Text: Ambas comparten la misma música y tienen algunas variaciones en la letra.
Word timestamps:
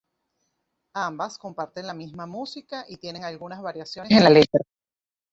Ambas 0.95 1.37
comparten 1.37 1.85
la 1.85 1.93
misma 1.93 2.25
música 2.25 2.85
y 2.89 2.97
tienen 2.97 3.23
algunas 3.23 3.61
variaciones 3.61 4.11
en 4.11 4.23
la 4.23 4.31
letra. 4.31 4.59